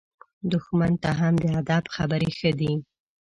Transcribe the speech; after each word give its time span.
دښمن 0.51 0.93
ته 1.03 1.09
هم 1.19 1.33
د 1.43 1.45
ادب 1.59 1.83
خبرې 1.95 2.29
ښه 2.37 2.51
دي. 2.59 2.73